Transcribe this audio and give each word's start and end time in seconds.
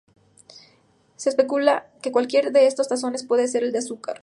Se 1.15 1.29
especula 1.29 1.91
que 2.01 2.11
cualquiera 2.11 2.49
de 2.49 2.65
estos 2.65 2.87
tazones 2.87 3.23
puede 3.23 3.47
ser 3.47 3.63
el 3.63 3.71
de 3.71 3.77
Azúcar. 3.77 4.19